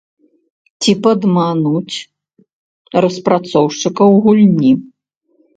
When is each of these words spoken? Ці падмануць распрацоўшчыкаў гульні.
Ці 0.85 0.91
падмануць 1.07 1.97
распрацоўшчыкаў 3.07 4.09
гульні. 4.25 4.71